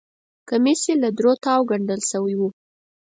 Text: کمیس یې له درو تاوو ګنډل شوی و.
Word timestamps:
کمیس 0.49 0.81
یې 0.89 0.95
له 1.03 1.09
درو 1.17 1.33
تاوو 1.43 1.67
ګنډل 1.69 2.01
شوی 2.11 2.35
و. 2.37 2.41